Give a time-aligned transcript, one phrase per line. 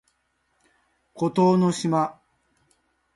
[1.13, 2.19] 孤島の島